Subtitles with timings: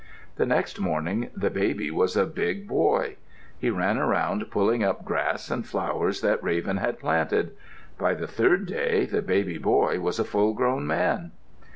[0.37, 3.17] The next morning the baby was a big boy.
[3.59, 7.55] He ran around pulling up grass and flowers that Raven had planted.
[7.99, 11.33] By the third day the baby was a full grown man.